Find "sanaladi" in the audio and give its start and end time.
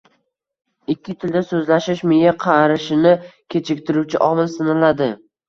4.57-5.13